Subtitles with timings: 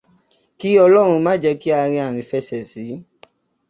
[0.59, 2.85] Kí ọlọ́run máa jẹ́ kí a rin àrìnfẹsẹ̀sí.